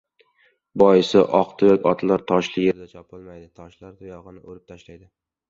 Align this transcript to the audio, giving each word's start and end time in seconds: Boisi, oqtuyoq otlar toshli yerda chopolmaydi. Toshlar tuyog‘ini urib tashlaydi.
Boisi, 0.83 1.21
oqtuyoq 1.39 1.85
otlar 1.89 2.23
toshli 2.33 2.65
yerda 2.65 2.89
chopolmaydi. 2.95 3.47
Toshlar 3.61 3.95
tuyog‘ini 4.01 4.45
urib 4.51 4.69
tashlaydi. 4.75 5.09